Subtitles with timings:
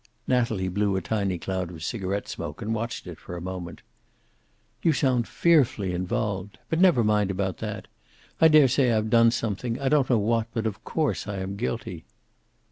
[0.27, 3.83] Natalie blew a tiny cloud of cigaret smoke, and watched it for a moment.
[4.81, 6.57] "You sound fearfully involved.
[6.71, 7.87] But never mind about that.
[8.41, 12.03] I daresay I've done something; I don't know what, but of course I am guilty."